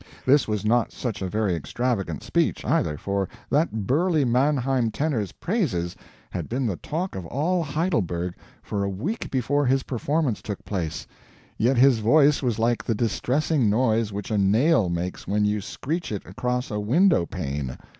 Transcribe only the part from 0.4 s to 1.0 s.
was not